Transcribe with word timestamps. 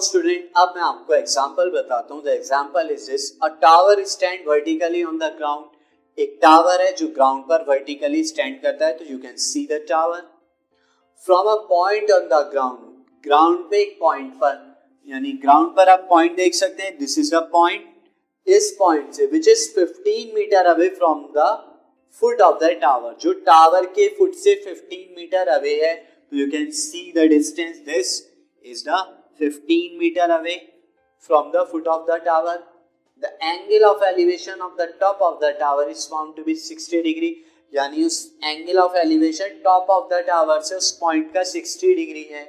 Student 0.00 0.50
अब 0.56 0.72
मैं 0.76 0.82
आपको 0.82 1.14
एग्जांपल 1.14 1.70
बताता 1.70 2.14
हूँ. 2.14 2.22
The 2.24 2.28
example 2.28 2.88
is 2.92 3.10
this 3.10 3.30
a 3.42 3.48
tower 3.62 4.02
stand 4.06 4.48
vertically 4.48 5.02
on 5.04 5.18
the 5.18 5.34
ground 5.38 6.20
एक 6.22 6.38
टावर 6.42 6.80
है 6.82 6.92
जो 6.96 7.06
ग्राउंड 7.08 7.44
पर 7.44 7.64
वर्टिकली 7.68 8.22
स्टैंड 8.24 8.60
करता 8.62 8.86
है. 8.86 8.96
तो 8.98 9.04
you 9.04 9.18
can 9.18 9.36
see 9.38 9.66
the 9.72 9.84
tower 9.88 10.22
from 11.24 11.46
a 11.48 11.54
point 11.68 12.10
on 12.10 12.26
the 12.28 12.40
ground 12.52 12.88
ground 13.24 13.58
पे 13.70 13.80
एक 13.82 13.96
पॉइंट 14.00 14.32
पर. 14.34 14.58
यानी 15.08 15.32
ग्राउंड 15.42 15.70
पर 15.76 15.88
आप 15.88 16.06
पॉइंट 16.10 16.36
देख 16.36 16.54
सकते 16.54 16.82
हैं. 16.82 16.96
दिस 16.98 17.18
इज़ 17.18 17.34
अ 17.34 17.40
पॉइंट 17.52 17.88
इस 18.46 18.70
पॉइंट 18.78 19.12
से 19.14 19.26
which 19.26 19.48
is 19.48 19.68
15 19.74 20.34
meter 20.34 20.66
away 20.66 20.88
from 20.90 21.24
the 21.36 21.48
foot 22.22 22.40
of 22.40 22.58
the 22.58 22.70
tower 22.82 23.16
जो 23.20 23.32
टावर 23.46 23.86
के 23.96 24.08
फुट 24.18 24.34
से 24.34 24.54
15 24.66 25.16
मीटर 25.16 25.48
अवे 25.48 25.74
है. 25.84 25.94
तो 25.94 26.36
you 26.36 26.46
can 26.50 26.70
see 26.80 27.12
the 27.16 27.28
distance 27.28 27.76
this 27.86 28.20
is 28.64 28.84
the 28.88 29.06
15 29.40 29.98
meter 29.98 30.30
away 30.30 30.56
from 31.30 31.50
the 31.52 31.66
foot 31.72 31.88
of 31.88 32.06
the 32.10 32.20
tower 32.24 32.58
the 33.22 33.36
angle 33.42 33.84
of 33.84 34.04
elevation 34.04 34.60
of 34.62 34.76
the 34.78 34.92
top 35.00 35.22
of 35.22 35.38
the 35.40 35.54
tower 35.60 35.90
is 35.90 36.08
found 36.10 36.36
to 36.36 36.42
be 36.42 36.54
60 36.56 37.02
degree 37.02 37.36
यानी 37.72 38.04
उस 38.04 38.16
angle 38.44 38.78
of 38.78 38.96
elevation 38.96 39.60
top 39.64 39.90
of 39.90 40.08
the 40.14 40.22
tower 40.26 40.60
से 40.60 40.76
उस 40.76 40.90
point 41.00 41.32
का 41.34 41.42
60 41.42 41.94
degree 41.96 42.22
है। 42.22 42.44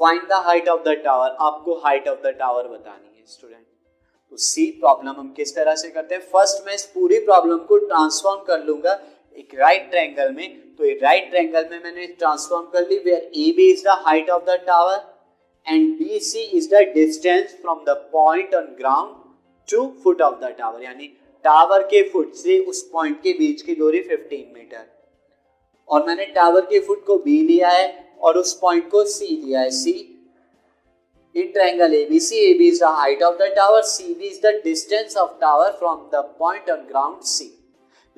Find 0.00 0.28
the 0.28 0.42
height 0.44 0.68
of 0.68 0.82
the 0.82 0.94
tower 1.04 1.36
आपको 1.40 1.74
height 1.84 2.08
of 2.08 2.18
the 2.18 2.34
tower 2.38 2.68
बतानी 2.68 3.18
है 3.18 3.24
student 3.26 3.64
तो 4.32 4.36
सी 4.36 4.66
प्रॉब्लम 4.80 5.14
हम 5.18 5.32
किस 5.36 5.54
तरह 5.56 5.74
से 5.74 5.90
करते 5.90 6.14
हैं? 6.14 6.22
फ़र्स्ट 6.22 6.66
मैं 6.66 6.74
इस 6.74 6.84
पूरी 6.94 7.18
प्रॉब्लम 7.24 7.58
को 7.68 7.78
ट्रांसफॉर्म 7.78 8.42
कर 8.44 8.64
लूँगा 8.64 9.00
एक 9.36 9.54
राइट 9.54 9.90
ट्रायंगल 9.90 10.32
में। 10.32 10.76
तो 10.76 10.84
एक 10.84 11.02
राइट 11.02 11.30
ट्रायंगल 11.30 11.68
में 11.70 11.82
मैंने 11.84 12.06
ट्रांसफॉर्म 12.18 12.66
कर 12.72 12.88
ली 12.88 12.98
where 12.98 13.30
A 13.36 13.52
B 13.56 13.70
is 13.70 13.84
the 13.84 13.96
height 14.04 14.30
of 14.30 14.44
the 14.44 14.58
tower 14.66 14.96
and 15.70 15.98
B 15.98 16.18
C 16.20 16.40
is 16.58 16.68
the 16.70 16.82
distance 16.94 17.56
from 17.62 17.84
point 17.88 18.54
on 18.54 18.74
ground 18.78 19.16
to 19.68 19.86
foot 20.04 20.22
of 20.22 20.40
the 20.40 20.54
tower 20.58 20.82
यानी 20.82 21.06
टावर 21.44 21.82
के 21.82 22.02
फुट 22.08 22.34
से 22.34 22.58
उस 22.58 22.82
पॉइंट 22.92 23.22
के 23.22 23.32
बीच 23.32 23.62
की 23.62 23.74
दूरी 23.74 24.00
15 24.02 24.54
मीटर 24.54 24.86
और 25.88 26.06
मैंने 26.06 26.24
टावर 26.26 26.60
के 26.60 26.80
फुट 26.80 27.04
को 27.04 27.18
बी 27.18 27.42
लिया 27.46 27.68
है 27.68 28.14
और 28.20 28.38
उस 28.38 28.52
पॉइंट 28.58 28.90
को 28.90 29.04
सी 29.04 29.26
दिया 29.44 29.60
है. 29.60 29.70
See 29.70 30.14
in 31.36 31.52
triangle 31.52 31.94
ABC 31.94 32.38
AB 32.44 32.66
is 32.72 32.78
the 32.78 32.90
height 32.98 33.22
of 33.22 33.34
the 33.38 33.48
tower 33.56 33.82
CB 33.82 34.30
is 34.32 34.38
the 34.40 34.52
distance 34.64 35.16
of 35.16 35.34
tower 35.40 35.72
from 35.80 35.98
the 36.14 36.22
point 36.40 36.70
on 36.70 36.86
ground 36.92 37.24
C. 37.24 37.46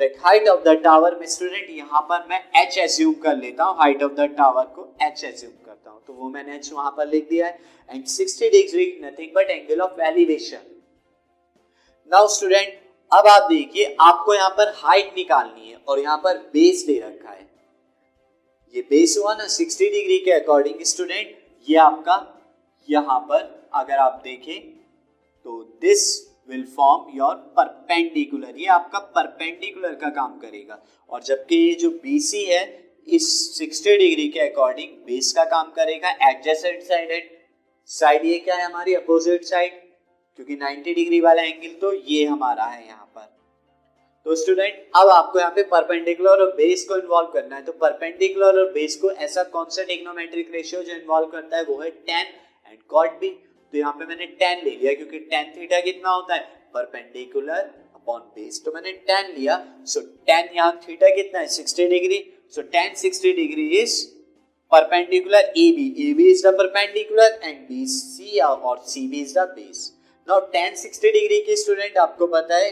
like 0.00 0.16
height 0.18 0.46
of 0.48 0.60
the 0.64 0.74
tower 0.84 1.12
में 1.20 1.26
student 1.26 1.70
यहाँ 1.70 2.00
पर 2.10 2.26
मैं 2.28 2.40
H 2.60 2.78
assume 2.82 3.14
कर 3.22 3.36
लेता 3.36 3.64
हूँ, 3.64 3.76
height 3.78 4.02
of 4.02 4.16
the 4.18 4.28
tower 4.36 4.64
को 4.76 4.88
H 5.06 5.24
assume 5.24 5.64
करता 5.66 5.90
हूँ। 5.90 6.00
तो 6.06 6.12
वो 6.12 6.28
मैंने 6.30 6.58
H 6.58 6.72
वहाँ 6.72 6.90
पर 6.96 7.08
लिख 7.08 7.28
दिया 7.28 7.46
है। 7.46 7.58
And 7.88 8.06
60 8.08 8.48
degree, 8.50 8.88
nothing 9.02 9.30
but 9.34 9.50
angle 9.50 9.80
of 9.82 10.00
elevation. 10.08 10.62
Now 12.10 12.24
student, 12.34 12.78
अब 13.12 13.26
आप 13.26 13.48
देखिए, 13.50 13.96
आपको 14.00 14.34
यहाँ 14.34 14.50
पर 14.58 14.72
हाइट 14.76 15.12
निकालनी 15.16 15.70
है 15.70 15.76
और 15.88 16.00
यहाँ 16.00 16.16
पर 16.24 16.38
बेस 16.52 16.84
दे 16.86 16.98
रखा 16.98 17.30
है। 17.30 17.48
ये 18.74 18.82
बेस 18.90 19.16
हुआ 19.18 19.34
ना 19.34 19.46
60 19.48 19.90
डिग्री 19.92 20.18
के 20.24 20.32
अकॉर्डिंग 20.32 20.82
स्टूडेंट 20.86 21.36
ये 21.68 21.76
आपका 21.78 22.16
यहाँ 22.88 23.18
पर, 23.20 23.70
अगर 23.74 23.98
आप 23.98 24.20
देखें 24.24 24.60
तो 25.46 25.62
this 25.80 26.06
will 26.50 26.64
form 26.76 27.16
your 27.16 27.34
perpendicular 27.56 28.58
ये 28.58 28.66
आपका 28.68 28.98
परपेंडिकुलर 29.16 29.94
का 29.94 30.08
काम 30.10 30.38
करेगा। 30.38 30.82
और 31.10 31.22
जबकि 31.22 31.56
ये 31.56 31.74
जो 31.74 31.90
BC 32.04 32.44
है, 32.46 32.62
इस 33.08 33.28
60 33.54 33.96
डिग्री 33.98 34.28
के 34.28 34.40
अकॉर्डिंग 34.40 34.90
बेस 35.06 35.32
का 35.32 35.44
काम 35.46 35.70
करेगा। 35.76 36.10
एडजेसेंट 36.30 36.82
साइड 36.82 37.12
है। 37.12 37.20
साइड 37.90 38.24
ये 38.24 38.38
क्या 38.38 38.56
है 38.56 38.64
हमारी? 38.64 38.94
अपोजिट 38.94 39.44
साइड 39.44 39.80
क्योंकि 40.38 40.56
90 40.56 40.94
डिग्री 40.94 41.20
वाला 41.20 41.42
एंगल 41.42 41.74
तो 41.80 41.92
ये 41.92 42.24
हमारा 42.24 42.64
है 42.64 42.86
यहाँ 42.86 43.06
पर। 43.06 43.28
तो 44.26 44.34
स्टूडेंट 44.36 44.74
अब 44.96 45.08
आपको 45.08 45.38
यहाँ 45.38 45.52
पे 45.52 45.62
परपेंडिकुलर 45.64 46.40
और 46.40 46.52
बेस 46.56 46.84
को 46.88 46.96
इन्वॉल्व 46.96 47.28
करना 47.32 47.56
है। 47.56 47.62
तो 47.62 47.72
परपेंडिकुलर 47.80 48.58
और 48.58 48.70
बेस 48.72 48.96
को 48.96 49.10
ऐसा 49.10 49.42
कौन 49.52 49.64
सा 49.70 49.82
टेक्नोमेट्रिक 49.84 50.50
रेशियो 50.54 50.82
जो 50.82 50.94
इन्वॉल्व 50.94 51.28
करता 51.28 51.56
है, 51.56 51.62
वो 51.64 51.80
है 51.80 51.90
टेन 51.90 52.26
एंड 52.66 52.78
कॉट 52.88 53.18
बी 53.20 53.28
तो 53.72 53.78
यहाँ 53.78 53.92
पे 53.92 54.06
मैंने 54.06 54.26
टेन 54.26 54.64
ले 54.64 54.70
लिया, 54.70 54.94
क्योंकि 54.94 55.18
टेन 55.18 55.52
थीटा 55.56 55.80
कितना 55.80 56.10
होता 56.10 56.34
है? 56.34 56.40
परपेंडिकुलर 56.74 57.60
अपॉन 57.94 58.20
बेस 58.34 58.62
तो 58.64 58.72
मैंने 58.72 58.92
टेन 59.08 59.34
लिया 59.38 59.64
सो 59.86 60.00
टेन 60.00 60.48
यहाँ 60.56 60.80
थीटा 60.88 61.14
कितना 61.16 61.40
है? 61.40 61.46
Sixty 61.48 61.86
degree 61.88 62.24
so 62.54 62.62
ten 62.72 62.94
sixty 63.02 63.32
degree 63.32 63.68
is 63.80 64.00
perpendicular 64.72 65.38
AB. 65.52 65.84
AB 66.02 66.24
is 66.32 66.42
the 66.42 66.50
perpendicular 66.52 67.24
and 67.42 67.62
BC 67.68 68.36
or 68.40 68.76
CB 68.90 69.22
is 69.22 69.32
the 69.34 69.44
base. 69.54 69.80
Now 70.28 70.36
tan 70.52 70.76
60 70.76 71.10
degree 71.12 71.40
की 71.46 71.56
स्टूडेंट 71.56 71.96
आपको 71.98 72.26
पता 72.34 72.56
है 72.56 72.68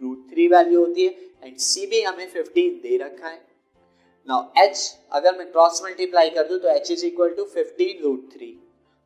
रूट 0.00 0.26
थ्री 0.32 0.46
वैल्यू 0.48 0.80
होती 0.80 1.04
है 1.04 1.10
एंड 1.44 1.54
भी 1.90 2.00
हमें 2.02 2.28
फिफ्टीन 2.28 2.74
दे 2.82 2.96
रखा 2.96 3.28
है। 3.28 3.40
नाउ 4.28 4.64
एच 4.64 4.76
अगर 5.12 5.38
मैं 5.38 5.50
क्रॉस 5.52 5.80
मल्टीप्लाई 5.84 6.30
कर 6.30 6.48
दूँ 6.48 6.58
तो 6.58 6.68
H 6.68 6.90
is 6.90 7.06
equal 7.06 7.34
to 7.36 7.44
fifteen 7.54 8.02
root 8.02 8.28
three 8.34 8.50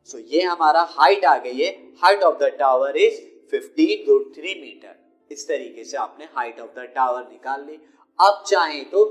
so 0.09 0.17
ये 0.19 0.41
हमारा 0.41 0.81
हाइट 0.91 1.25
आ 1.25 1.37
गई 1.37 1.57
है. 1.57 1.71
Height 2.01 2.23
of 2.23 2.37
the 2.37 2.51
tower 2.59 2.97
is 2.97 3.21
fifteen 3.51 4.05
root 4.07 4.33
three 4.35 4.53
meter 4.61 4.95
इस 5.31 5.47
तरीके 5.47 5.83
से 5.83 5.97
आपने 5.97 6.25
हाइट 6.35 6.59
ऑफ़ 6.59 6.79
द 6.79 6.89
टावर 6.95 7.21
निकाल 7.21 7.65
ली. 7.65 7.79
अब 8.19 8.43
चाहें 8.47 8.89
तो 8.89 9.05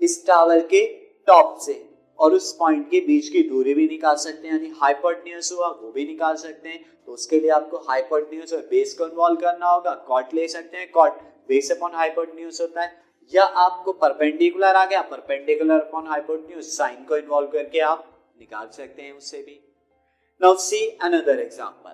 इस 0.00 0.26
टावर 0.26 0.60
के 0.66 0.86
टॉप 1.26 1.58
से 1.60 1.74
और 2.18 2.34
उस 2.34 2.52
पॉइंट 2.58 2.90
के 2.90 3.00
बीच 3.00 3.28
की 3.28 3.42
दूरी 3.42 3.74
भी 3.74 3.86
निकाल 3.88 4.16
सकते 4.16 4.48
हैं. 4.48 4.54
यानी 4.54 4.72
हाइपोटेन्यूज 4.80 5.50
हुआ, 5.52 5.68
वो 5.68 5.90
भी 5.92 6.04
निकाल 6.06 6.36
सकते 6.36 6.68
हैं. 6.68 6.84
तो 7.06 7.12
उसके 7.12 7.40
लिए 7.40 7.50
आपको 7.50 7.76
हाइपोटेन्यूज 7.88 8.54
और 8.54 8.60
बेस 8.70 8.94
को 8.94 9.06
इन्वॉल्व 9.06 9.40
करना 9.40 9.70
होगा. 9.70 9.94
कॉट 10.06 10.34
ले 10.34 10.48
सकते 10.48 10.76
हैं. 10.76 10.90
कॉट 10.90 11.20
बेस 11.48 11.70
अपॉन 11.72 11.94
हाइपोटेन्यूज 11.94 12.60
होता 12.60 12.82
है. 12.82 13.02
या 13.32 13.44
आपको 13.44 13.92
परपेंडिकुलर 13.92 14.76
आ 14.76 14.84
गया. 14.84 15.02
परपेंडिकुलर 15.02 15.80
अपॉन 15.80 16.06
हाइपोटेन्यूज 16.06 16.64
साइन 16.64 17.04
को 17.04 17.16
इन्वॉल्व 17.16 17.48
करके 17.48 17.80
आप 17.80 18.10
निकाल 18.38 18.68
सकते 18.68 19.02
हैं 19.02 19.12
उससे 19.12 19.38
भी. 19.38 19.60
Now 20.40 20.54
see 20.60 20.78
another 21.02 21.38
example 21.38 21.90